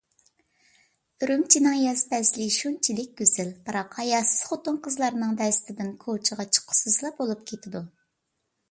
[1.25, 7.87] ئۈرۈمچىنىڭ ياز پەسلى شۇنچىلىك گۈزەل، بىراق ھاياسىز خوتۇن-قىزلارنىڭ دەستىدىن كوچىغا چىققۇسىزلا بولۇپ كېتىدۇ.